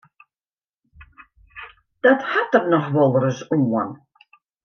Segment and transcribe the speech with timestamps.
[2.01, 3.89] Dat hat der noch wolris oan.